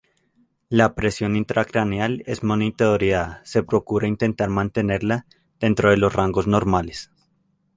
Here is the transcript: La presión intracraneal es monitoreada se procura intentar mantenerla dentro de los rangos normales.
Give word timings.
La 0.69 0.95
presión 0.95 1.35
intracraneal 1.35 2.23
es 2.25 2.41
monitoreada 2.41 3.39
se 3.45 3.61
procura 3.61 4.07
intentar 4.07 4.49
mantenerla 4.49 5.27
dentro 5.59 5.91
de 5.91 5.97
los 5.97 6.11
rangos 6.13 6.47
normales. 6.47 7.11